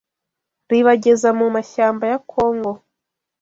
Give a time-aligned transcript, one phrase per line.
[0.69, 2.71] ribageza mu mashyamba ya Congo